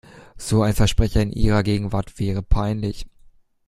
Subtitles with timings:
[0.35, 3.05] So ein Versprecher in ihrer Gegenwart wäre peinlich.